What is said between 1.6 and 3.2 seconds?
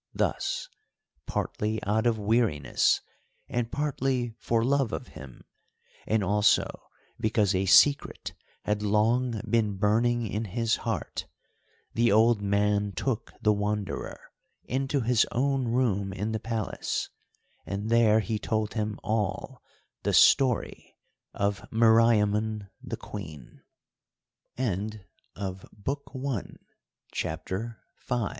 out of weariness,